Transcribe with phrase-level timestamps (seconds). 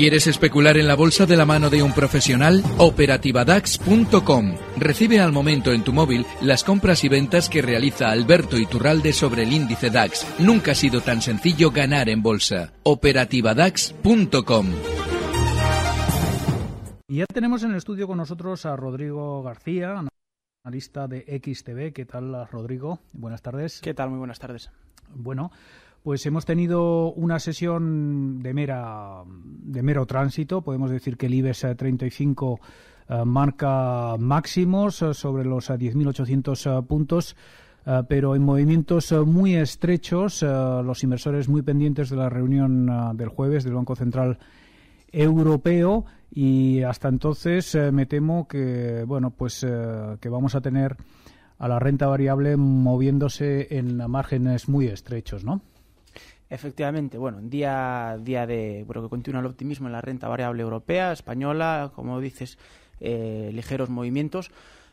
[0.00, 2.62] ¿Quieres especular en la bolsa de la mano de un profesional?
[2.78, 4.54] Operativadax.com.
[4.78, 9.42] Recibe al momento en tu móvil las compras y ventas que realiza Alberto Iturralde sobre
[9.42, 10.26] el índice DAX.
[10.40, 12.72] Nunca ha sido tan sencillo ganar en bolsa.
[12.82, 14.68] Operativadax.com.
[17.06, 20.02] Y ya tenemos en el estudio con nosotros a Rodrigo García,
[20.64, 21.92] analista de XTV.
[21.92, 23.00] ¿Qué tal, Rodrigo?
[23.12, 23.82] Buenas tardes.
[23.82, 24.08] ¿Qué tal?
[24.08, 24.70] Muy buenas tardes.
[25.14, 25.50] Bueno,
[26.02, 30.62] pues hemos tenido una sesión de mera de mero tránsito.
[30.62, 32.60] Podemos decir que el IBEX 35
[33.08, 37.36] eh, marca máximos eh, sobre los 10.800 eh, puntos.
[38.08, 43.72] pero en movimientos muy estrechos, los inversores muy pendientes de la reunión del jueves del
[43.72, 44.38] Banco Central
[45.10, 49.66] Europeo y hasta entonces me temo que bueno pues
[50.20, 50.98] que vamos a tener
[51.58, 55.62] a la renta variable moviéndose en márgenes muy estrechos, ¿no?
[56.50, 61.12] Efectivamente, bueno, día día de bueno que continúa el optimismo en la renta variable europea,
[61.12, 62.58] española, como dices,
[62.98, 64.50] eh, ligeros movimientos,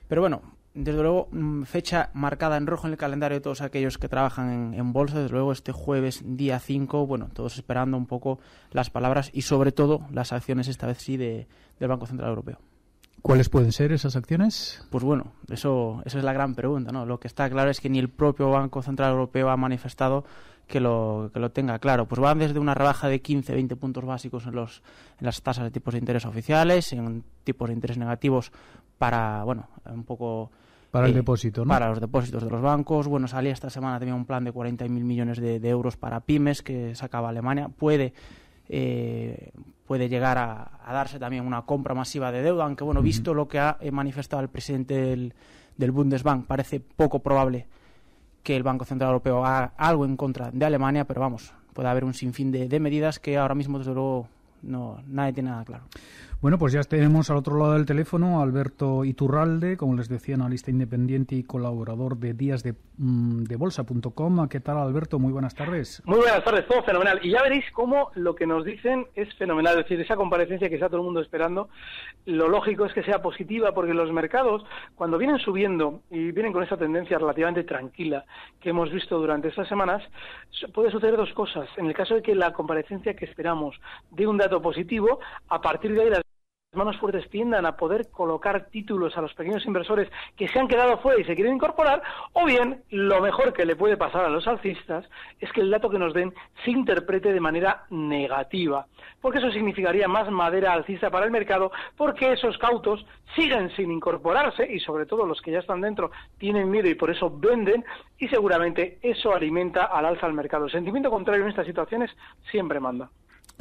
[0.07, 0.43] pero bueno,
[0.75, 4.75] desde luego mm, fecha marcada en rojo en el calendario de todos aquellos que trabajan
[4.75, 8.37] en, bolsa, desde luego este jueves día 5, bueno, todos esperando un poco
[8.71, 11.47] las palabras y sobre todo las acciones esta vez sí de,
[11.79, 12.59] del Banco Central Europeo.
[13.23, 14.85] ¿Cuáles pueden ser esas acciones?
[14.91, 17.07] Pues bueno, eso, esa es la gran pregunta, ¿no?
[17.07, 20.23] Lo que está claro es que ni el propio Banco Central Europeo ha manifestado
[20.67, 22.07] que lo, que lo tenga claro.
[22.07, 24.83] Pues van desde una rebaja de 15, 20 puntos básicos en, los,
[25.19, 28.51] en las tasas de tipos de interés oficiales, en tipos de interés negativos
[28.97, 30.51] para, bueno, un poco...
[30.91, 31.69] Para el eh, depósito, ¿no?
[31.69, 33.07] Para los depósitos de los bancos.
[33.07, 36.95] Bueno, salía esta semana también un plan de 40.000 millones de, euros para pymes que
[36.95, 37.69] sacaba Alemania.
[37.69, 38.13] Puede...
[38.69, 39.51] Eh,
[39.85, 43.59] puede llegar a, darse también una compra masiva de deuda, aunque bueno, visto lo que
[43.59, 45.33] ha manifestado el presidente del,
[45.77, 47.67] del Bundesbank, parece poco probable
[48.47, 52.05] que el Banco Central Europeo haga algo en contra de Alemania, pero vamos, puede haber
[52.05, 54.29] un sinfín de, de medidas que ahora mismo, desde luego,
[54.67, 55.85] no, nadie tiene nada claro.
[56.39, 60.35] Bueno, pues ya tenemos al otro lado del teléfono a Alberto Iturralde, como les decía,
[60.35, 64.47] analista independiente y colaborador de días de, mm, de bolsa.com.
[64.47, 65.17] ¿Qué tal, Alberto?
[65.17, 66.03] Muy buenas tardes.
[66.05, 67.19] Muy buenas tardes, todo fenomenal.
[67.23, 69.79] Y ya veréis cómo lo que nos dicen es fenomenal.
[69.79, 71.69] Es decir, esa comparecencia que está todo el mundo esperando,
[72.25, 74.63] lo lógico es que sea positiva, porque los mercados,
[74.93, 78.25] cuando vienen subiendo y vienen con esa tendencia relativamente tranquila
[78.59, 80.03] que hemos visto durante estas semanas,
[80.71, 81.67] puede suceder dos cosas.
[81.77, 83.75] En el caso de que la comparecencia que esperamos
[84.11, 85.19] dé un dato positivo,
[85.49, 86.21] a partir de ahí las
[86.73, 90.97] manos fuertes tiendan a poder colocar títulos a los pequeños inversores que se han quedado
[90.99, 92.01] fuera y se quieren incorporar,
[92.33, 95.05] o bien lo mejor que le puede pasar a los alcistas
[95.39, 98.85] es que el dato que nos den se interprete de manera negativa,
[99.21, 104.69] porque eso significaría más madera alcista para el mercado, porque esos cautos siguen sin incorporarse
[104.71, 107.83] y sobre todo los que ya están dentro tienen miedo y por eso venden
[108.17, 110.65] y seguramente eso alimenta al alza al mercado.
[110.65, 112.11] El sentimiento contrario en estas situaciones
[112.51, 113.09] siempre manda.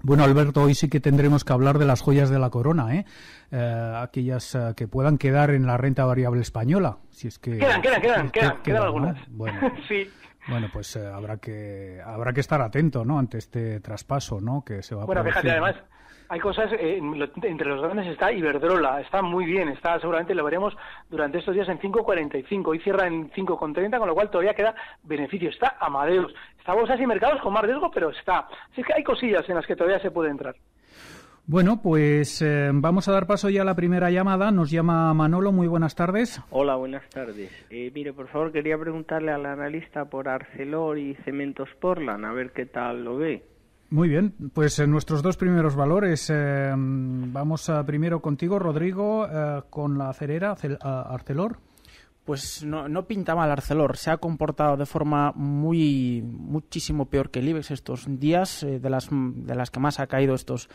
[0.07, 3.05] Bueno, Alberto, hoy sí que tendremos que hablar de las joyas de la corona, ¿eh?
[3.51, 7.83] eh aquellas eh, que puedan quedar en la renta variable española, si es que quedan,
[7.83, 9.19] quedan, quedan, quedan, quedan, algunas.
[9.31, 9.59] Bueno,
[9.89, 10.09] sí.
[10.47, 13.19] Bueno, pues eh, habrá que habrá que estar atento, ¿no?
[13.19, 14.63] Ante este traspaso, ¿no?
[14.65, 15.75] Que se va a bueno, fíjate, además
[16.29, 17.01] hay cosas, eh,
[17.43, 20.77] entre los grandes está Iberdrola, está muy bien, está seguramente lo veremos
[21.09, 24.75] durante estos días en 5.45, hoy cierra en 5.30, con lo cual todavía queda
[25.05, 25.51] beneficio.
[25.51, 26.33] Está Amadeus,
[26.67, 28.49] está Bolsas y Mercados con más riesgo, pero está.
[28.73, 30.57] Así que hay cosillas en las que todavía se puede entrar.
[31.47, 34.51] Bueno, pues eh, vamos a dar paso ya a la primera llamada.
[34.51, 35.53] Nos llama Manolo.
[35.53, 36.43] Muy buenas tardes.
[36.51, 37.53] Hola, buenas tardes.
[37.71, 42.51] Eh, mire, por favor, quería preguntarle al analista por Arcelor y Cementos Portland, a ver
[42.51, 43.45] qué tal lo ve.
[43.91, 49.63] Muy bien, pues en nuestros dos primeros valores, eh, vamos a, primero contigo, Rodrigo, eh,
[49.71, 51.59] con la acerera Arcelor.
[52.27, 57.39] Pues no, no, pinta mal Arcelor, se ha comportado de forma muy muchísimo peor que
[57.39, 60.69] el IBEX estos días, eh, de, las, de las que más ha caído estos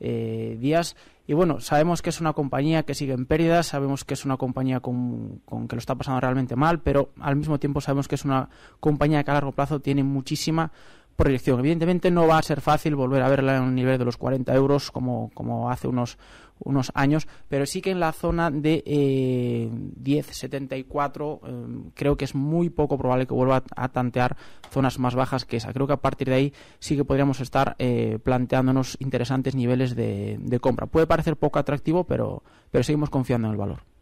[0.00, 0.96] días.
[1.28, 4.36] Y bueno, sabemos que es una compañía que sigue en pérdidas, sabemos que es una
[4.36, 8.16] compañía con, con, que lo está pasando realmente mal, pero al mismo tiempo sabemos que
[8.16, 8.48] es una
[8.80, 10.72] compañía que a largo plazo tiene muchísima
[11.16, 11.60] proyección.
[11.60, 14.54] Evidentemente no va a ser fácil volver a verla en un nivel de los 40
[14.54, 16.18] euros como, como hace unos,
[16.58, 22.34] unos años, pero sí que en la zona de eh, 10,74 eh, creo que es
[22.34, 24.36] muy poco probable que vuelva a, tantear
[24.70, 25.72] zonas más bajas que esa.
[25.72, 30.38] Creo que a partir de ahí sí que podríamos estar eh, planteándonos interesantes niveles de,
[30.40, 30.86] de compra.
[30.86, 33.92] Puede parecer poco atractivo, pero, pero seguimos confiando en el valor.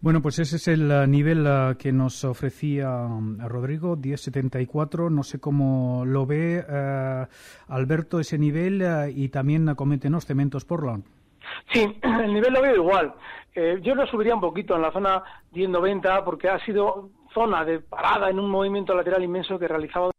[0.00, 5.10] Bueno, pues ese es el eh, nivel eh, que nos ofrecía mm, Rodrigo, 1074.
[5.10, 7.26] No sé cómo lo ve eh,
[7.66, 8.80] Alberto ese nivel
[9.12, 11.04] y también coméntenos Cementos Portland.
[11.72, 13.12] Sí, el nivel lo veo igual.
[13.82, 15.20] yo lo subiría un poquito en la zona
[15.52, 20.10] 1090 porque ha sido zona de parada en un movimiento lateral inmenso que realizaba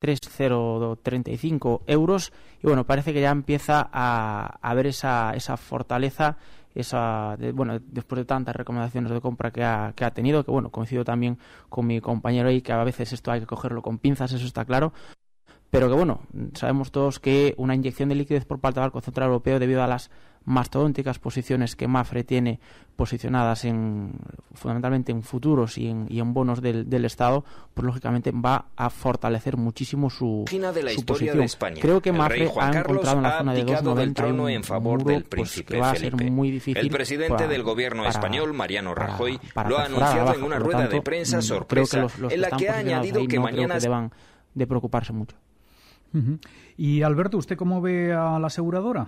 [0.00, 2.32] 3,035 euros.
[2.62, 6.36] Y bueno, parece que ya empieza a, a ver esa, esa fortaleza
[6.74, 10.70] esa bueno después de tantas recomendaciones de compra que ha, que ha tenido que bueno
[10.70, 11.36] coincido también
[11.68, 14.64] con mi compañero ahí que a veces esto hay que cogerlo con pinzas eso está
[14.64, 14.92] claro
[15.70, 16.22] pero que bueno,
[16.54, 19.86] sabemos todos que una inyección de liquidez por parte del Banco Central Europeo debido a
[19.86, 20.10] las
[20.44, 22.60] mastodónticas posiciones que Mafre tiene
[22.96, 24.12] posicionadas en
[24.54, 27.44] fundamentalmente en futuros y en, y en bonos del, del, Estado,
[27.74, 31.38] pues lógicamente va a fortalecer muchísimo su, de la su posición.
[31.38, 31.78] de España.
[31.80, 34.64] Creo que Mafre ha encontrado en la zona de abdicado del 2,90 trono un en
[34.64, 36.18] favor muro, del pues, príncipe que va a Felipe.
[36.18, 39.84] ser muy difícil El presidente para- del gobierno para- español, Mariano Rajoy, para lo ha
[39.84, 43.36] anunciado en una rueda de prensa sorpresa, los, los en la que ha añadido que
[43.36, 44.10] no mañana que deban
[44.54, 45.36] de preocuparse mucho.
[46.76, 49.06] Y Alberto, ¿usted cómo ve a la aseguradora?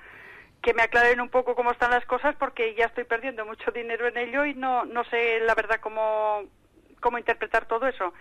[0.61, 4.07] Que me aclaren un poco cómo están las cosas porque ya estoy perdiendo mucho dinero
[4.07, 6.43] en ello y no, no sé la verdad cómo,
[6.99, 8.13] cómo interpretar todo eso.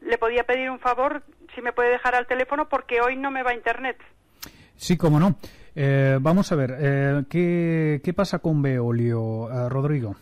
[0.00, 1.22] Le podía pedir un favor
[1.54, 3.96] si me puede dejar al teléfono porque hoy no me va internet.
[4.76, 5.36] Sí, cómo no.
[5.74, 10.14] Eh, vamos a ver, eh, ¿qué, ¿qué pasa con Veolio, eh, Rodrigo?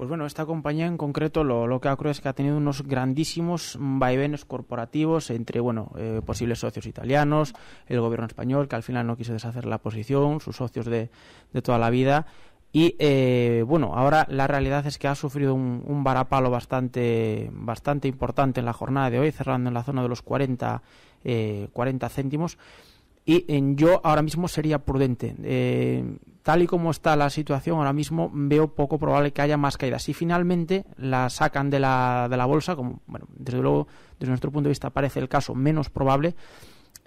[0.00, 2.56] Pues bueno, esta compañía en concreto lo, lo que ha ocurrido es que ha tenido
[2.56, 7.52] unos grandísimos vaivenes corporativos entre, bueno, eh, posibles socios italianos,
[7.86, 11.10] el gobierno español, que al final no quiso deshacer la posición, sus socios de,
[11.52, 12.24] de toda la vida.
[12.72, 18.08] Y eh, bueno, ahora la realidad es que ha sufrido un, un varapalo bastante, bastante
[18.08, 20.80] importante en la jornada de hoy, cerrando en la zona de los 40,
[21.24, 22.56] eh, 40 céntimos.
[23.24, 25.34] Y en yo ahora mismo sería prudente.
[25.42, 29.76] Eh, tal y como está la situación ahora mismo, veo poco probable que haya más
[29.76, 30.02] caídas.
[30.02, 33.86] Si finalmente la sacan de la, de la bolsa, como bueno, desde luego,
[34.18, 36.34] desde nuestro punto de vista parece el caso menos probable,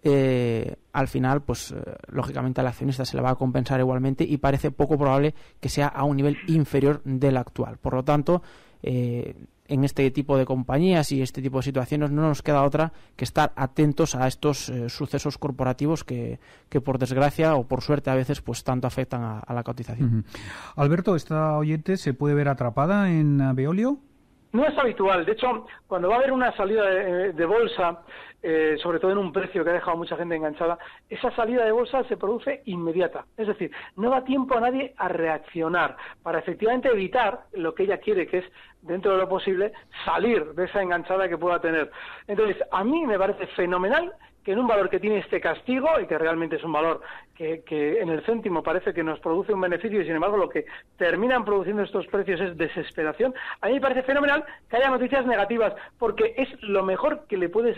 [0.06, 1.78] eh, al final, pues eh,
[2.08, 5.88] lógicamente al accionista se le va a compensar igualmente y parece poco probable que sea
[5.88, 7.78] a un nivel inferior del actual.
[7.78, 8.44] Por lo tanto,
[8.82, 9.34] eh,
[9.74, 13.24] en este tipo de compañías y este tipo de situaciones no nos queda otra que
[13.24, 16.40] estar atentos a estos eh, sucesos corporativos que,
[16.70, 20.26] que, por desgracia o por suerte a veces pues tanto afectan a, la cotización.
[20.76, 24.00] Alberto, ¿esta oyente se puede ver atrapada en Veolio?
[24.54, 25.26] No es habitual.
[25.26, 28.04] De hecho, cuando va a haber una salida de, bolsa,
[28.44, 30.78] eh, sobre todo en un precio que ha dejado mucha gente enganchada,
[31.10, 33.26] esa salida de bolsa se produce inmediata.
[33.36, 37.98] Es decir, no da tiempo a nadie a reaccionar para efectivamente evitar lo que ella
[37.98, 38.46] quiere, que es,
[38.84, 39.74] dentro de lo posible,
[40.06, 41.90] salir de esa enganchada que pueda tener.
[42.28, 46.08] Entonces, a mí me parece fenomenal que en un valor que tiene este castigo y
[46.08, 47.02] que realmente es un valor
[47.36, 50.50] que, que, en el céntimo parece que nos produce un beneficio y sin embargo lo
[50.50, 50.66] que
[50.98, 55.74] terminan produciendo estos precios es desesperación, a mí me parece fenomenal que haya noticias negativas
[55.98, 57.74] porque es lo mejor que le puede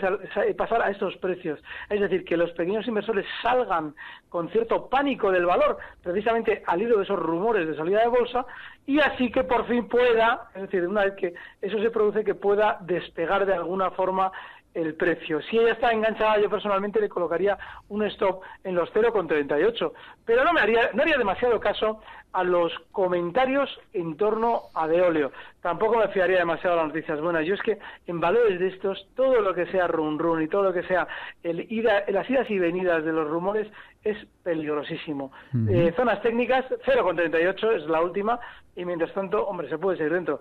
[0.54, 1.60] pasar a estos precios.
[1.88, 3.94] Es decir, que los pequeños inversores salgan
[4.28, 8.44] con cierto pánico del valor precisamente al hilo de esos rumores de salida de bolsa
[8.86, 12.34] y así que por fin pueda, es decir, una vez que eso se produce, que
[12.34, 14.30] pueda despegar de alguna forma
[14.76, 15.40] el precio.
[15.42, 17.56] Si ella está enganchada, yo personalmente le colocaría
[17.88, 19.92] un stop en los 0,38,
[20.24, 22.00] pero no me haría, no haría demasiado caso
[22.32, 25.32] a los comentarios en torno a Deolio.
[25.62, 27.46] Tampoco me fiaría demasiado a las noticias buenas.
[27.46, 30.64] Yo es que en valores de estos, todo lo que sea run run y todo
[30.64, 31.08] lo que sea
[31.42, 33.66] el ida, las idas y venidas de los rumores
[34.04, 35.32] es peligrosísimo.
[35.54, 35.88] Uh -huh.
[35.88, 38.38] eh, zonas técnicas, 0,38 es la última,
[38.76, 40.40] y mientras tanto, hombre, se puede seguir dentro.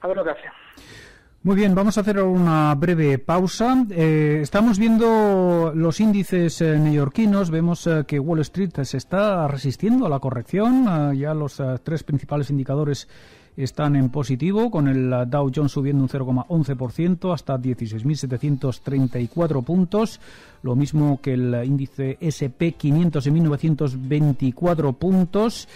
[0.00, 1.11] A ver lo que hace.
[1.44, 3.84] Muy bien, vamos a hacer una breve pausa.
[3.90, 7.50] Eh, estamos viendo los índices eh, neoyorquinos.
[7.50, 11.16] Vemos eh, que Wall Street se está resistiendo a la corrección.
[11.18, 13.08] ya los tres principales indicadores
[13.56, 20.20] están en positivo, con el Dow Jones subiendo un 0,11% hasta 16.734 puntos.
[20.62, 25.66] Lo mismo que el índice SP 500 en 1924 puntos.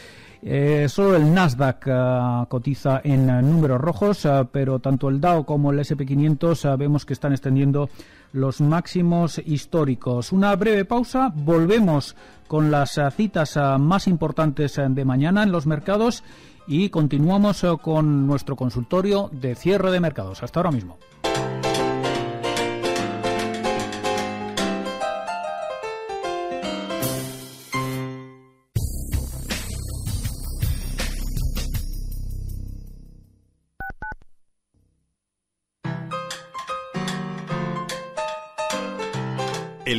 [0.42, 5.72] Eh, solo el Nasdaq eh, cotiza en eh, números rojos, pero tanto el Dow como
[5.72, 7.88] el SP500 vemos que están extendiendo
[8.32, 10.32] los máximos históricos.
[10.32, 12.16] Una breve pausa, volvemos
[12.46, 16.22] con las citas más importantes de mañana en los mercados
[16.66, 20.42] y continuamos con nuestro consultorio de cierre de mercados.
[20.42, 20.98] Hasta ahora mismo.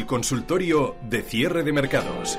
[0.08, 2.38] Consultorio de cierre de mercados.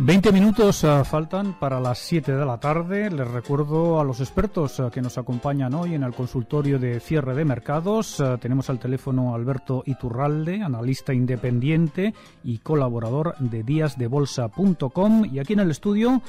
[0.00, 3.10] Veinte minutos uh, faltan para las 7 de la tarde.
[3.10, 7.34] Les recuerdo a los expertos uh, que nos acompañan hoy en el consultorio de cierre
[7.34, 8.20] de mercados.
[8.20, 15.24] Uh, tenemos al teléfono Alberto Iturralde, analista independiente y colaborador de díasdebolsa.com.
[15.24, 16.22] Y aquí en el estudio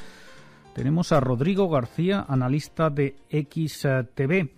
[0.73, 4.49] tenemos a Rodrigo García, analista de XTV.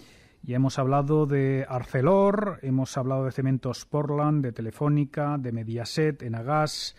[0.43, 6.95] Ya hemos hablado de Arcelor, hemos hablado de Cementos Portland, de Telefónica, de Mediaset, Enagas,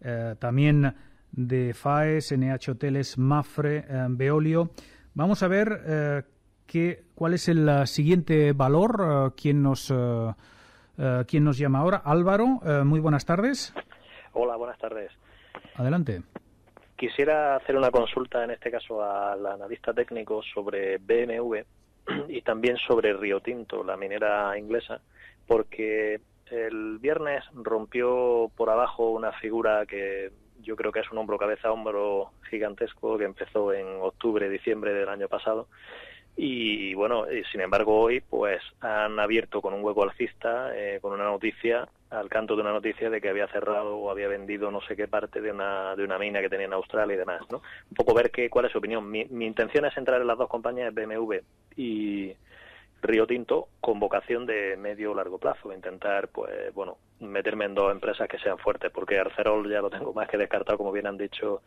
[0.00, 0.94] eh, también
[1.30, 4.70] de FAES, NH Hoteles, Mafre, eh, Veolio.
[5.14, 6.22] Vamos a ver eh,
[6.66, 9.34] qué, cuál es el siguiente valor.
[9.36, 9.92] ¿quién, nos,
[11.26, 11.98] ¿Quién nos llama ahora?
[11.98, 13.74] Álvaro, muy buenas tardes.
[14.32, 15.12] Hola, buenas tardes.
[15.74, 16.22] Adelante.
[16.96, 21.56] Quisiera hacer una consulta, en este caso al analista técnico, sobre BMW
[22.28, 25.00] y también sobre Río Tinto, la minera inglesa,
[25.46, 30.30] porque el viernes rompió por abajo una figura que
[30.62, 35.08] yo creo que es un hombro cabeza hombro gigantesco que empezó en octubre, diciembre del
[35.08, 35.68] año pasado.
[36.36, 41.24] Y bueno, sin embargo hoy pues han abierto con un hueco alcista, eh, con una
[41.24, 44.96] noticia, al canto de una noticia de que había cerrado o había vendido no sé
[44.96, 47.62] qué parte de una, de una mina que tenía en Australia y demás, ¿no?
[47.90, 49.10] Un poco ver qué, cuál es su opinión.
[49.10, 51.36] Mi, mi intención es entrar en las dos compañías BMW
[51.76, 52.34] y
[53.02, 57.92] Río Tinto con vocación de medio o largo plazo, intentar pues bueno, meterme en dos
[57.92, 61.18] empresas que sean fuertes, porque Arcerol ya lo tengo más que descartado, como bien han
[61.18, 61.62] dicho,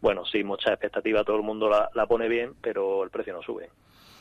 [0.00, 3.42] bueno, sí, mucha expectativa, todo el mundo la, la pone bien, pero el precio no
[3.42, 3.68] sube.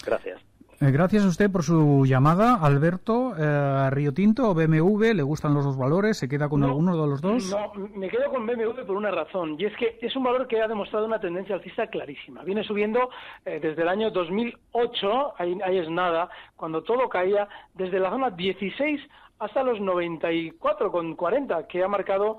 [0.05, 0.39] Gracias.
[0.81, 3.33] Eh, gracias a usted por su llamada, Alberto.
[3.37, 6.17] Eh, Río Tinto o BMW, ¿le gustan los dos valores?
[6.17, 7.51] ¿Se queda con alguno de los dos?
[7.51, 10.61] No, me quedo con BMW por una razón, y es que es un valor que
[10.61, 12.43] ha demostrado una tendencia alcista clarísima.
[12.43, 13.09] Viene subiendo
[13.45, 18.29] eh, desde el año 2008, ahí, ahí es nada, cuando todo caía, desde la zona
[18.29, 19.01] 16
[19.39, 22.37] hasta los 94,40 que ha marcado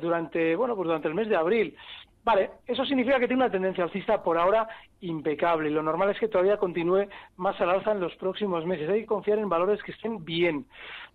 [0.00, 1.76] durante bueno pues durante el mes de abril
[2.24, 4.68] Vale, eso significa que tiene una tendencia alcista por ahora
[5.00, 8.88] impecable y lo normal es que todavía continúe más al alza en los próximos meses.
[8.88, 10.66] Hay que confiar en valores que estén bien.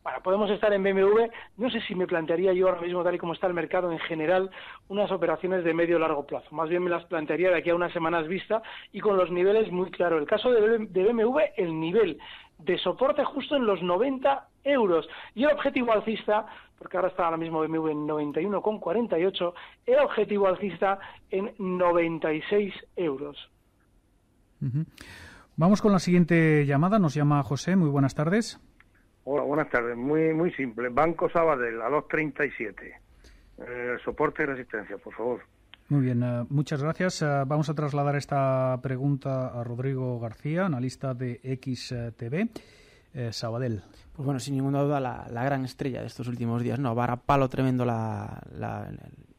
[0.04, 3.20] Bueno, podemos estar en BMW, no sé si me plantearía yo ahora mismo, tal y
[3.20, 4.50] como está el mercado en general,
[4.90, 6.54] unas operaciones de medio o largo plazo.
[6.54, 8.62] Más bien me las plantearía de aquí a unas semanas vista
[8.92, 10.20] y con los niveles muy claros.
[10.20, 12.20] El caso de BMW, el nivel
[12.58, 15.08] de soporte justo en los 90 euros.
[15.36, 16.46] Y el objetivo alcista,
[16.78, 19.54] porque ahora está ahora mismo BMW en 91,48,
[19.86, 23.38] el objetivo alcista en 96 euros.
[25.56, 27.00] Vamos con la siguiente llamada.
[27.00, 27.76] Nos llama José.
[27.76, 28.60] Muy buenas tardes.
[29.24, 29.98] Hola, buenas tardes.
[29.98, 30.90] Muy muy simple.
[30.90, 33.02] Banco Sabadell a los 37.
[33.60, 35.42] Eh, soporte y resistencia, por favor.
[35.90, 37.22] Muy bien, eh, muchas gracias.
[37.22, 42.50] Eh, vamos a trasladar esta pregunta a Rodrigo García, analista de XTV.
[43.18, 43.82] Eh, Sabadell.
[44.14, 46.94] Pues bueno, sin ninguna duda la, gran estrella de estos últimos días, ¿no?
[46.94, 48.44] Vara palo tremendo la,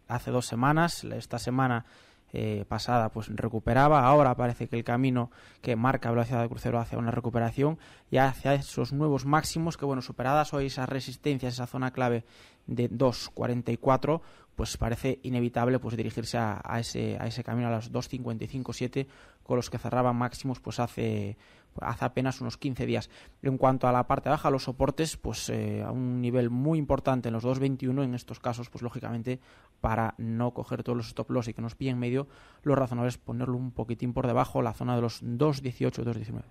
[0.08, 1.84] hace dos semanas, esta semana
[2.32, 5.30] eh, pasada pues recuperaba, ahora parece que el camino
[5.62, 7.78] que marca velocidad de crucero hacia una recuperación
[8.10, 12.24] y hacia esos nuevos máximos que bueno, superadas hoy esas resistencias, esa zona clave
[12.66, 14.20] de 2.44,
[14.56, 19.06] pues parece inevitable pues dirigirse a, ese, a ese camino a los 2.55.7
[19.48, 21.38] con los que cerraban máximos pues hace
[21.80, 23.10] hace apenas unos 15 días.
[23.42, 27.28] En cuanto a la parte baja, los soportes, pues eh, a un nivel muy importante
[27.28, 29.38] en los 2.21, en estos casos, pues lógicamente,
[29.80, 32.26] para no coger todos los stop loss y que nos pille en medio,
[32.62, 36.42] lo razonable es ponerlo un poquitín por debajo, la zona de los 2.18, 2.19.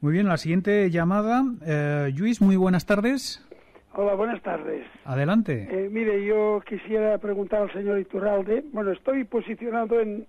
[0.00, 1.44] Muy bien, la siguiente llamada.
[1.64, 3.46] Eh, Luis, muy buenas tardes.
[3.92, 4.86] Hola, buenas tardes.
[5.04, 5.68] Adelante.
[5.70, 8.64] Eh, mire, yo quisiera preguntar al señor Iturralde.
[8.72, 10.26] Bueno, estoy posicionado en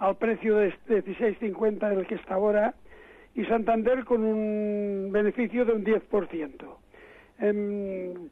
[0.00, 2.74] Al precio de 16.50 el que está ahora
[3.34, 6.78] y Santander con un beneficio de un 10%.
[7.38, 8.28] Em,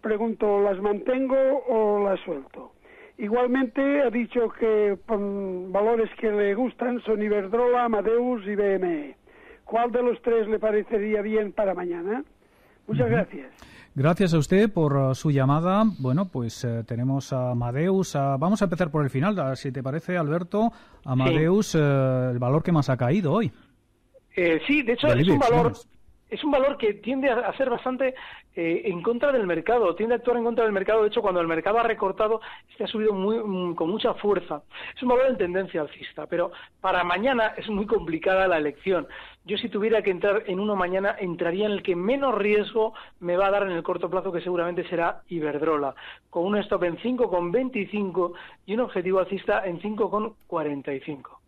[0.00, 1.36] pregunto, ¿las mantengo
[1.68, 2.72] o las suelto?
[3.18, 9.16] Igualmente ha dicho que con valores que le gustan son Iberdrola, Amadeus y BME.
[9.64, 12.24] ¿Cuál de los tres le parecería bien para mañana?
[12.86, 13.73] Muchas gracias.
[13.96, 15.84] Gracias a usted por uh, su llamada.
[15.98, 18.14] Bueno, pues eh, tenemos a Amadeus.
[18.14, 20.72] vamos a empezar por el final, si te parece, Alberto.
[21.04, 21.78] Amadeus, eh,
[22.32, 23.52] el valor que más ha caído hoy.
[24.34, 25.74] Eh, sí, de hecho es un valor
[26.34, 28.14] es un valor que tiende a ser bastante
[28.56, 31.02] eh, en contra del mercado, tiende a actuar en contra del mercado.
[31.02, 34.62] De hecho, cuando el mercado ha recortado, este ha subido muy, mm, con mucha fuerza.
[34.96, 36.50] Es un valor en tendencia alcista, pero
[36.80, 39.06] para mañana es muy complicada la elección.
[39.44, 43.36] Yo si tuviera que entrar en uno mañana, entraría en el que menos riesgo me
[43.36, 45.94] va a dar en el corto plazo, que seguramente será Iberdrola,
[46.30, 48.32] con un stop en 5,25
[48.66, 51.38] y un objetivo alcista en 5,45.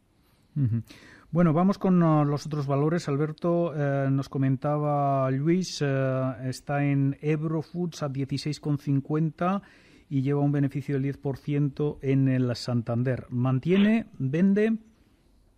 [1.36, 3.08] Bueno, vamos con uh, los otros valores.
[3.08, 9.60] Alberto eh, nos comentaba Luis, eh, está en Ebro Foods a 16,50
[10.08, 13.26] y lleva un beneficio del 10% en el Santander.
[13.28, 14.06] ¿Mantiene?
[14.18, 14.78] ¿Vende?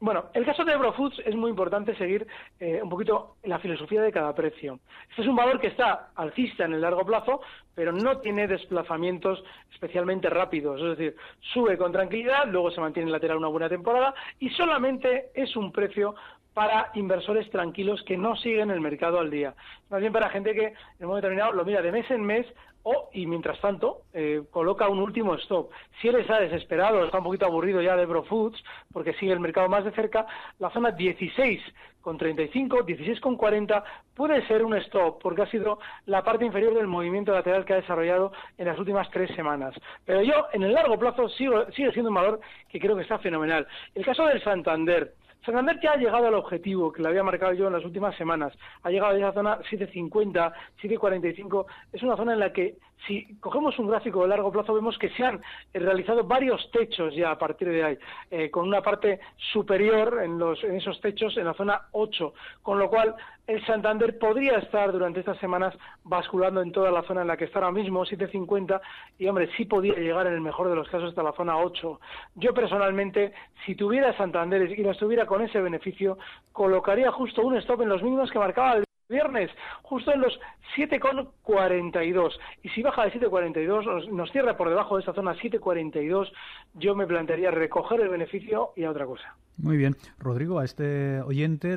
[0.00, 2.24] Bueno, el caso de Eurofoods es muy importante seguir
[2.60, 4.78] eh, un poquito la filosofía de cada precio.
[5.10, 7.40] Este es un valor que está alcista en el largo plazo,
[7.74, 10.80] pero no tiene desplazamientos especialmente rápidos.
[10.80, 11.16] Es decir,
[11.52, 15.72] sube con tranquilidad, luego se mantiene en lateral una buena temporada y solamente es un
[15.72, 16.14] precio
[16.58, 19.54] para inversores tranquilos que no siguen el mercado al día.
[19.90, 22.46] Más bien para gente que en un momento determinado lo mira de mes en mes
[22.82, 25.70] o, y mientras tanto, eh, coloca un último stop.
[26.00, 28.60] Si él está desesperado, está un poquito aburrido ya de Brofoods,
[28.92, 30.26] porque sigue el mercado más de cerca,
[30.58, 31.62] la zona 16
[32.00, 33.84] con 35, 16 con 40
[34.16, 37.82] puede ser un stop, porque ha sido la parte inferior del movimiento lateral que ha
[37.82, 39.76] desarrollado en las últimas tres semanas.
[40.04, 43.64] Pero yo, en el largo plazo, sigue siendo un valor que creo que está fenomenal.
[43.94, 45.14] El caso del Santander.
[45.44, 48.52] Santander ya ha llegado al objetivo que le había marcado yo en las últimas semanas.
[48.82, 51.66] Ha llegado a esa zona 7.50, 7.45.
[51.92, 55.10] Es una zona en la que, si cogemos un gráfico de largo plazo, vemos que
[55.10, 55.40] se han
[55.72, 57.98] realizado varios techos ya a partir de ahí,
[58.30, 59.20] eh, con una parte
[59.52, 62.34] superior en, los, en esos techos en la zona 8.
[62.62, 63.14] Con lo cual,
[63.46, 67.44] el Santander podría estar durante estas semanas basculando en toda la zona en la que
[67.44, 68.80] está ahora mismo, 7.50,
[69.18, 72.00] y hombre, sí podía llegar en el mejor de los casos hasta la zona 8.
[72.34, 73.32] Yo personalmente,
[73.64, 76.18] si tuviera Santander y lo estuviera con ese beneficio,
[76.52, 79.50] colocaría justo un stop en los mínimos que marcaba el viernes,
[79.82, 80.38] justo en los
[80.76, 82.32] 7,42.
[82.62, 86.30] Y si baja de 7,42, nos, nos cierra por debajo de esa zona 7,42,
[86.74, 89.36] yo me plantearía recoger el beneficio y a otra cosa.
[89.56, 89.96] Muy bien.
[90.18, 91.76] Rodrigo, a este oyente,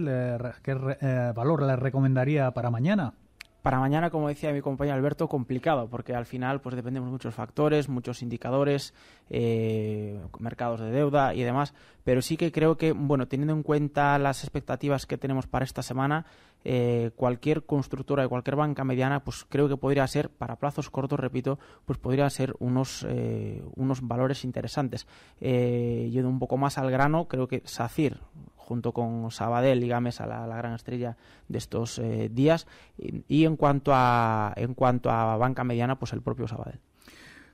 [0.63, 3.13] ¿qué eh, valor le recomendaría para mañana?
[3.61, 7.35] Para mañana, como decía mi compañero Alberto, complicado, porque al final pues dependemos de muchos
[7.35, 8.95] factores, muchos indicadores,
[9.29, 14.17] eh, mercados de deuda y demás, pero sí que creo que, bueno, teniendo en cuenta
[14.17, 16.25] las expectativas que tenemos para esta semana,
[16.63, 21.19] eh, cualquier constructora de cualquier banca mediana, pues creo que podría ser, para plazos cortos,
[21.19, 25.07] repito, pues podría ser unos, eh, unos valores interesantes.
[25.39, 28.19] Eh, yendo un poco más al grano, creo que SACIR,
[28.55, 33.45] junto con Sabadell y Gamesa, la, la gran estrella de estos eh, días, y, y,
[33.45, 36.79] en cuanto a en cuanto a banca mediana, pues el propio Sabadell.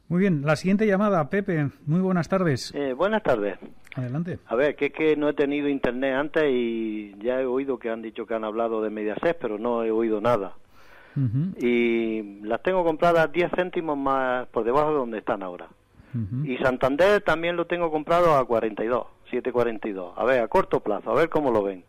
[0.10, 1.70] Muy bien, la siguiente llamada, Pepe.
[1.86, 2.74] Muy buenas tardes.
[2.74, 3.58] Eh, buenas tardes.
[3.96, 4.40] Adelante.
[4.48, 7.90] A ver, que es que no he tenido internet antes y ya he oído que
[7.90, 10.54] han dicho que han hablado de Mediaset, pero no he oído nada.
[11.16, 11.64] Uh -huh.
[11.64, 15.68] Y las tengo compradas 10 céntimos más por debajo de donde están ahora.
[16.14, 16.48] Uh -huh.
[16.48, 20.14] Y Santander también lo tengo comprado a 42, 7.42.
[20.16, 21.84] A ver, a corto plazo, a ver cómo lo ven.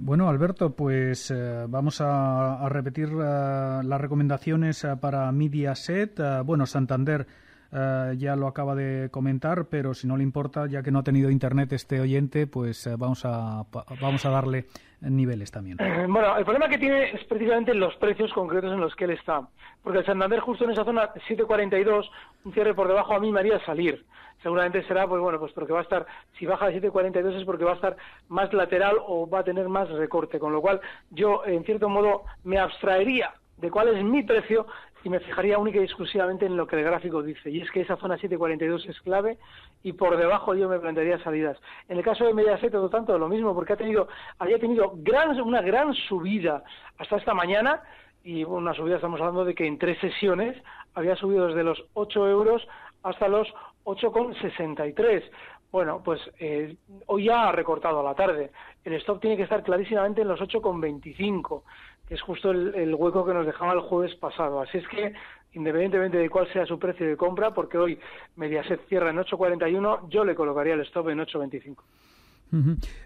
[0.00, 6.20] Bueno, Alberto, pues eh, vamos a, repetir uh, las recomendaciones uh, para Mediaset.
[6.20, 7.26] Uh, bueno, Santander
[7.70, 11.30] ya lo acaba de comentar, pero si no le importa, ya que no ha tenido
[11.30, 13.66] internet este oyente, pues vamos, a,
[14.00, 14.68] vamos a darle
[15.00, 15.76] niveles también.
[16.08, 19.48] Bueno, el problema que tiene es precisamente los precios concretos en los que él está.
[19.82, 22.10] Porque el Santander justo en esa zona 7.42,
[22.44, 24.04] un cierre por debajo a mí me haría salir
[24.42, 26.06] seguramente será, pues bueno, pues porque va a estar,
[26.38, 27.96] si baja de 7.42 es porque va a estar
[28.28, 30.80] más lateral o va a tener más recorte, con lo cual
[31.10, 34.66] yo, en cierto modo, me abstraería de cuál es mi precio
[35.04, 37.80] y me fijaría única y exclusivamente en lo que el gráfico dice, y es que
[37.80, 39.38] esa zona 742 es clave
[39.82, 41.56] y por debajo yo me plantearía salidas.
[41.88, 45.40] En el caso de Mediaset, todo tanto, lo mismo, porque ha tenido, había tenido gran,
[45.40, 46.64] una gran subida
[46.98, 47.82] hasta esta mañana,
[48.24, 50.60] y una subida, estamos hablando de que en tres sesiones
[50.94, 52.66] había subido desde los 8 euros
[53.02, 53.48] hasta los
[53.84, 55.22] 8,63.
[55.70, 58.50] Bueno, pues eh, hoy ya ha recortado a la tarde.
[58.84, 61.62] El stop tiene que estar clarísimamente en los 8,25.
[62.08, 64.60] Que es justo el, hueco que nos dejaba el jueves pasado.
[64.60, 65.12] Así es que,
[65.52, 67.98] independientemente de cuál sea su precio de compra, porque hoy
[68.36, 71.76] Mediaset cierra en 8.41, yo le colocaría el stop en 8.25.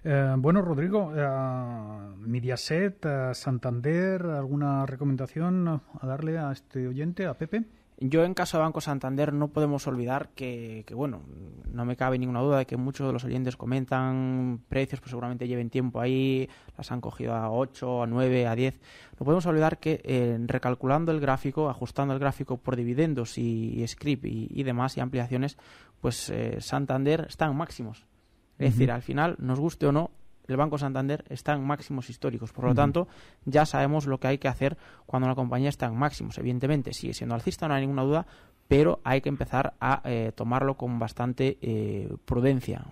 [0.05, 7.65] Eh, bueno, Rodrigo, uh, Mediaset, Santander, ¿alguna recomendación a darle a este oyente, a Pepe?
[7.98, 11.22] Yo en caso de Banco Santander no podemos olvidar que, bueno,
[11.70, 15.46] no me cabe ninguna duda de que muchos de los oyentes comentan precios, pues seguramente
[15.46, 18.81] lleven tiempo ahí, las han cogido a 8, a 9, a 10.
[19.20, 24.24] No podemos olvidar que eh, recalculando el gráfico, ajustando el gráfico por dividendos y, script
[24.24, 25.57] y, demás y ampliaciones,
[26.00, 28.07] pues eh, Santander está en máximos.
[28.59, 30.11] Es decir, al final, nos guste o no,
[30.48, 32.52] el Banco Santander está en máximos históricos.
[32.52, 33.09] Por lo tanto,
[33.44, 34.76] ya sabemos lo que hay que hacer
[35.07, 36.38] cuando una compañía está en máximos.
[36.38, 38.26] Evidentemente, sigue siendo alcista, no hay ninguna duda,
[38.68, 42.87] pero hay que empezar a eh, tomarlo con bastante eh, prudencia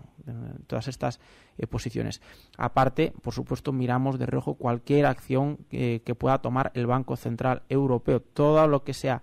[0.67, 1.19] todas estas
[1.59, 2.21] eh, posiciones.
[2.57, 8.21] Aparte, por supuesto, miramos de reojo cualquier acción que pueda tomar el Banco Central Europeo.
[8.21, 9.23] Todo lo que sea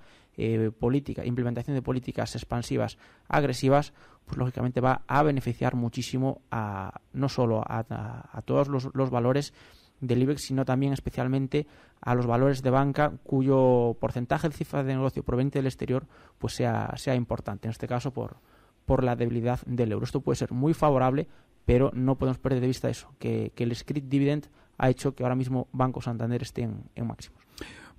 [0.79, 2.97] política, implementación de políticas expansivas
[3.27, 3.93] agresivas,
[4.25, 9.53] pues lógicamente va a beneficiar muchísimo a no solo a, todos los, valores
[9.99, 11.65] del IBEX, sino también especialmente
[12.01, 16.05] a los valores de banca cuyo porcentaje de cifra de negocio proveniente del exterior
[16.37, 18.37] pues sea, sea importante, en este caso por,
[18.85, 20.03] por la debilidad del euro.
[20.03, 21.27] Esto puede ser muy favorable,
[21.65, 24.47] pero no podemos perder de vista eso, que, el script dividend
[24.77, 27.46] ha hecho que ahora mismo Banco Santander esté en máximos.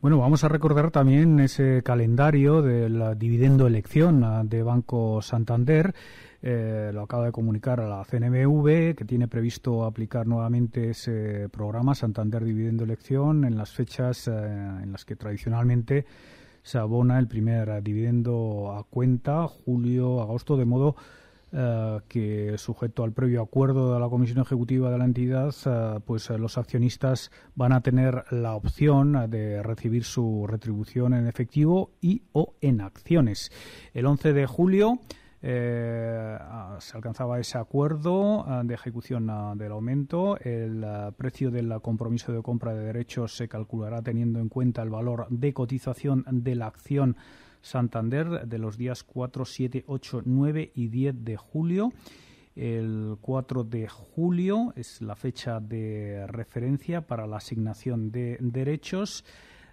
[0.00, 5.92] Bueno, vamos a recordar también ese calendario del dividendo elección ah, de Banco Santander.
[6.40, 11.96] Eh, lo acaba de comunicar a la CNMV, que tiene previsto aplicar nuevamente ese programa
[11.96, 16.06] Santander Dividendo Elección en las fechas eh, en las que tradicionalmente
[16.62, 20.94] se abona el primer dividendo a cuenta, julio, agosto, de modo
[21.50, 26.28] eh, que sujeto al previo acuerdo de la Comisión Ejecutiva de la entidad, eh, pues
[26.28, 32.22] eh, los accionistas van a tener la opción de recibir su retribución en efectivo y
[32.32, 33.50] o en acciones.
[33.94, 34.98] El 11 de julio
[35.40, 40.36] se alcanzaba ese acuerdo de ejecución del aumento.
[40.40, 40.84] El
[41.16, 45.52] precio del compromiso de compra de derechos se calculará teniendo en cuenta el valor de
[45.52, 47.16] cotización de la acción
[47.68, 51.92] Santander de los días 4, 7, 8, 9 y 10 de julio.
[52.56, 59.24] El 4 de julio es la fecha de referencia para la asignación de derechos.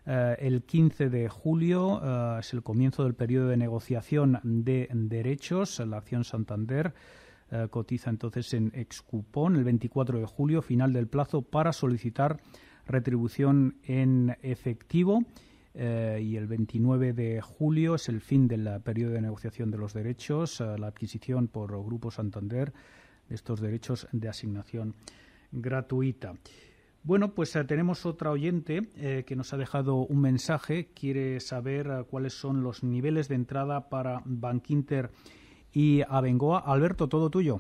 [0.05, 5.79] Eh, el 15 de julio eh, es el comienzo del periodo de negociación de derechos.
[5.79, 6.93] La acción Santander
[7.49, 9.55] eh, cotiza entonces en excupón.
[9.55, 12.39] El 24 de julio, final del plazo para solicitar
[12.86, 15.23] retribución en efectivo.
[15.77, 19.93] Eh, y el 29 de julio es el fin del periodo de negociación de los
[19.93, 22.71] derechos, eh, la adquisición por Grupo Santander
[23.27, 24.95] de estos derechos de asignación
[25.51, 26.33] gratuita.
[27.03, 28.81] Bueno, pues eh, tenemos otra oyente
[29.27, 30.88] que nos ha dejado un mensaje.
[30.95, 35.11] Quiere saber cuáles son los niveles de entrada para Bankinter
[35.73, 36.59] y Abengoa.
[36.59, 37.59] Alberto, todo tuyo.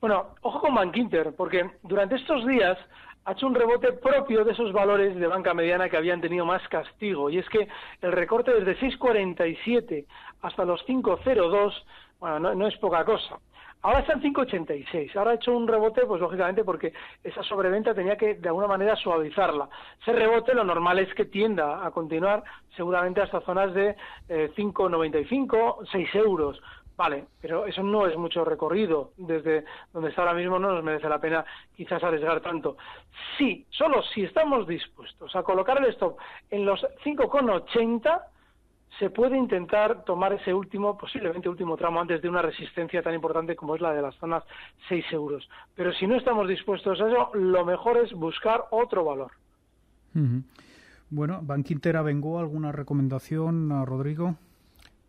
[0.00, 2.76] Bueno, ojo con Bankinter, porque durante estos días
[3.24, 6.66] ha hecho un rebote propio de esos valores de banca mediana que habían tenido más
[6.68, 7.30] castigo.
[7.30, 7.68] Y es que
[8.00, 10.06] el recorte desde 6,47
[10.42, 11.72] hasta los 5,02,
[12.20, 13.38] bueno, no, es poca cosa.
[13.82, 15.16] Ahora están 5,86.
[15.16, 16.92] Ahora ha hecho un rebote, pues lógicamente porque
[17.24, 19.68] esa sobreventa tenía que de alguna manera suavizarla.
[20.00, 22.44] Ese rebote lo normal es que tienda a continuar
[22.76, 23.96] seguramente hasta zonas de
[24.28, 26.60] 5,95, eh, 6 euros.
[27.02, 29.10] Vale, pero eso no es mucho recorrido.
[29.16, 32.76] Desde donde está ahora mismo no nos merece la pena quizás arriesgar tanto.
[33.36, 36.16] Sí, solo si estamos dispuestos a colocar el stop
[36.48, 38.22] en los 5,80,
[39.00, 43.56] se puede intentar tomar ese último, posiblemente último tramo antes de una resistencia tan importante
[43.56, 44.44] como es la de las zonas
[44.88, 45.50] 6 euros.
[45.74, 49.32] Pero si no estamos dispuestos a eso, lo mejor es buscar otro valor.
[51.10, 54.36] Bueno, Banquintera, ¿vengo alguna recomendación, Rodrigo?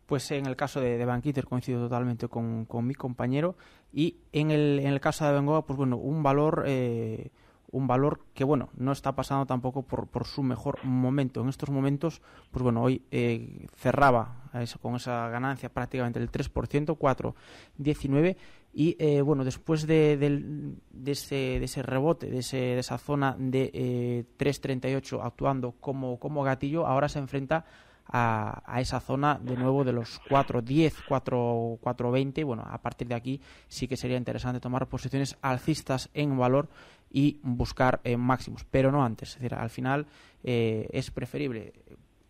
[0.05, 3.55] Pues en el caso de, de coincido totalmente con, mi compañero.
[3.91, 7.29] Y en el, en el caso de Bengoa, pues bueno, un valor eh,
[7.73, 11.41] un valor que bueno no está pasando tampoco por, por, su mejor momento.
[11.41, 14.43] En estos momentos pues bueno hoy eh, cerraba
[14.79, 18.37] con esa ganancia prácticamente del 3% 4,19
[18.73, 23.35] y eh, bueno después de, de, ese, de ese rebote de, ese, de esa zona
[23.39, 27.65] de eh, 3,38 actuando como, como gatillo ahora se enfrenta
[28.09, 32.45] esa zona de nuevo de los 4.10, 4.20.
[32.45, 36.69] Bueno, a partir de aquí sí que sería interesante tomar posiciones alcistas en valor
[37.11, 39.29] y buscar eh, máximos, pero no antes.
[39.29, 40.07] Es decir, al final
[40.43, 41.73] eh, es preferible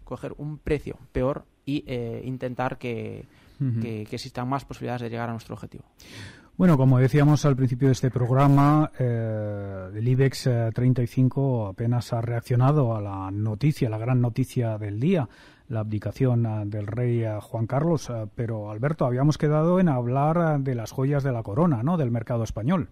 [0.03, 3.25] coger un precio peor y eh, intentar que,
[3.81, 5.85] que, existan más posibilidades de llegar a nuestro objetivo.
[6.55, 12.95] Bueno, como decíamos al principio de este programa, eh, el IBEX 35 apenas ha reaccionado
[12.95, 15.27] a la noticia, la gran noticia del día,
[15.69, 18.11] la abdicación del rey Juan Carlos.
[18.35, 22.43] pero, Alberto, habíamos quedado en hablar de las joyas de la corona, ¿no?, del mercado
[22.43, 22.89] español.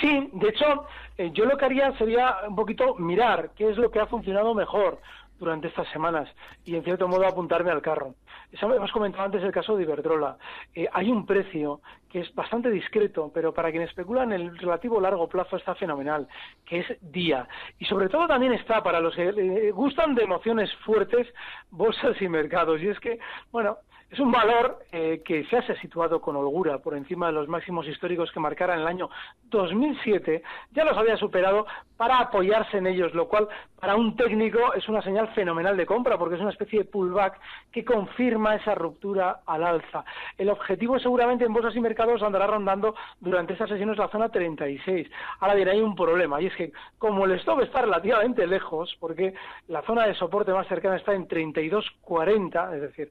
[0.00, 0.84] Sí, de hecho,
[1.16, 4.54] eh, yo lo que haría sería un poquito mirar qué es lo que ha funcionado
[4.54, 5.00] mejor
[5.38, 6.28] durante estas semanas
[6.64, 8.14] y en cierto modo apuntarme al carro.
[8.52, 10.36] Hemos comentado antes el caso de Iberdrola.
[10.74, 11.80] Eh, hay un precio
[12.12, 16.28] que es bastante discreto, pero para quien especula en el relativo largo plazo está fenomenal,
[16.66, 17.48] que es día.
[17.78, 21.26] Y sobre todo también está para los que gustan de emociones fuertes,
[21.70, 22.82] bolsas y mercados.
[22.82, 23.18] Y es que,
[23.50, 23.78] bueno,
[24.12, 27.88] es un valor eh, que se ha situado con holgura por encima de los máximos
[27.88, 29.08] históricos que marcara en el año
[29.44, 30.42] 2007.
[30.72, 33.48] Ya los había superado para apoyarse en ellos, lo cual
[33.80, 37.40] para un técnico es una señal fenomenal de compra porque es una especie de pullback
[37.72, 40.04] que confirma esa ruptura al alza.
[40.36, 45.08] El objetivo seguramente en bolsas y mercados andará rondando durante estas sesiones la zona 36.
[45.40, 49.34] Ahora bien, hay un problema y es que como el stop está relativamente lejos, porque
[49.68, 53.10] la zona de soporte más cercana está en 32.40, es decir,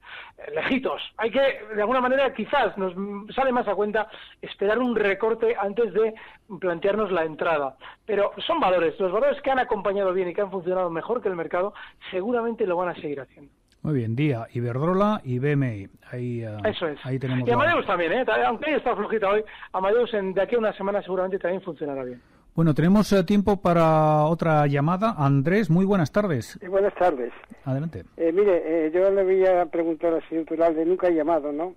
[0.54, 1.40] lejito hay que,
[1.76, 2.94] de alguna manera, quizás nos
[3.34, 4.10] sale más a cuenta
[4.42, 6.14] esperar un recorte antes de
[6.60, 7.76] plantearnos la entrada.
[8.06, 11.30] Pero son valores, los valores que han acompañado bien y que han funcionado mejor que
[11.30, 11.74] el mercado,
[12.10, 13.61] seguramente lo van a seguir haciendo.
[13.84, 15.90] Muy bien, Día, Iberdrola y BMI.
[16.12, 17.00] Ahí, uh, Eso es.
[17.04, 18.26] Ahí tenemos y Amadeus también, ¿eh?
[18.46, 22.22] aunque está flojita hoy, Amadeus en, de aquí a una semana seguramente también funcionará bien.
[22.54, 25.16] Bueno, tenemos eh, tiempo para otra llamada.
[25.18, 26.60] Andrés, muy buenas tardes.
[26.70, 27.32] buenas tardes.
[27.64, 28.04] Adelante.
[28.18, 31.76] Eh, mire, eh, yo le voy a preguntar al señor Turalde, nunca ha llamado, ¿no?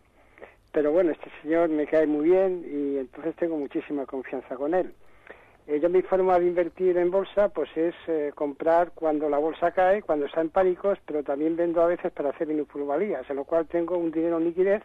[0.73, 4.93] Pero bueno, este señor me cae muy bien y entonces tengo muchísima confianza con él.
[5.67, 7.95] Yo mi forma de invertir en bolsa pues es
[8.35, 12.31] comprar cuando la bolsa cae, cuando está en pánicos, pero también vendo a veces para
[12.31, 14.83] hacer minusvalías, en lo cual tengo un dinero en liquidez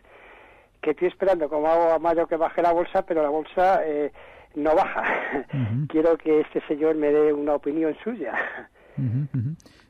[0.82, 3.82] que estoy esperando como hago a mayo que baje la bolsa, pero la bolsa
[4.56, 5.04] no baja.
[5.90, 8.34] Quiero que este señor me dé una opinión suya.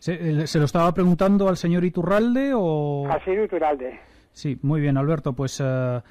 [0.08, 3.08] Eh, ¿Se, lo estaba preguntando al señor Iturralde o...?
[3.10, 4.00] Al señor Iturralde.
[4.32, 5.34] Sí, muy bien, Alberto.
[5.34, 6.02] Pues, eh,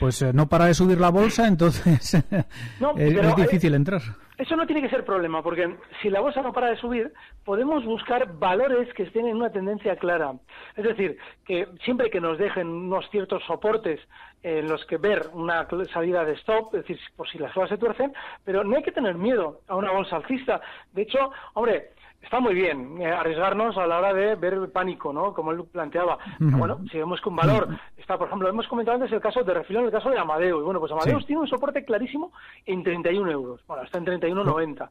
[0.00, 4.02] pues eh, no para de subir la bolsa, entonces es, difícil entrar.
[4.36, 7.12] Eso no tiene que ser problema, porque si la bolsa no para de subir,
[7.44, 10.32] podemos buscar valores que estén en una tendencia clara.
[10.76, 11.16] Es decir,
[11.46, 14.00] que siempre que nos dejen unos ciertos soportes
[14.42, 17.78] en los que ver una salida de stop, es decir, por si las cosas se
[17.78, 18.12] tuercen,
[18.44, 20.60] pero no hay que tener miedo a una bolsa alcista.
[20.92, 21.90] De hecho, hombre,
[22.24, 25.32] está muy bien eh, arriesgarnos a la hora de ver pánico, ¿no?
[25.32, 26.18] Como él planteaba.
[26.38, 29.54] bueno, si vemos que un valor está, por ejemplo, hemos comentado antes el caso de
[29.54, 30.60] refilón, el caso de Amadeus.
[30.60, 32.32] Y bueno, pues Amadeus tiene un soporte clarísimo
[32.66, 33.60] en 31 euros.
[33.66, 34.88] Bueno, está en 31,90.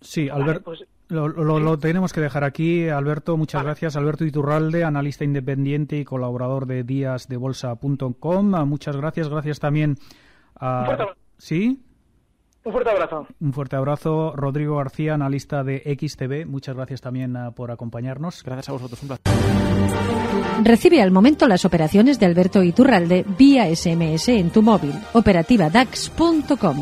[0.00, 2.88] Sí, Alberto, pues, lo, tenemos que dejar aquí.
[2.88, 3.96] Alberto, muchas gracias.
[3.96, 8.50] Alberto Iturralde, analista independiente y colaborador de díasdebolsa.com.
[8.66, 9.28] Muchas gracias.
[9.28, 9.96] Gracias también
[10.56, 11.14] a...
[11.38, 11.83] ¿Sí?
[12.64, 13.26] Un fuerte abrazo.
[13.40, 14.32] Un fuerte abrazo.
[14.34, 16.46] Rodrigo García, analista de XTV.
[16.46, 18.42] Muchas gracias también ah, por acompañarnos.
[18.42, 19.02] Gracias a vosotros.
[19.02, 24.94] Un Recibe al momento las operaciones de Alberto Iturralde vía SMS en tu móvil.
[25.12, 26.80] Operativa DAX.com.